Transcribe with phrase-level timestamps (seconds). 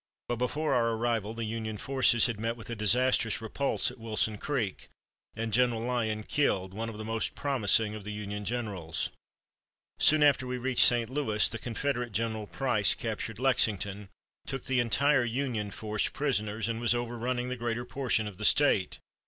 [0.27, 4.39] But before our arrival the Union forces had met with a disastrous repulse at Wilson
[4.39, 4.89] Creek,
[5.35, 9.11] and General Lyon killed, one of the most promising of the Union generals.
[9.99, 11.11] Soon after we reached St.
[11.11, 14.09] Louis, the Confederate General Price captured Lexington,
[14.47, 18.97] took the entire Union force prisoners, and was overrunning the greater portion of the State.